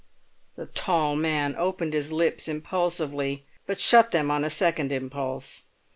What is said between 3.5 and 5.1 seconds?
but shut them on a second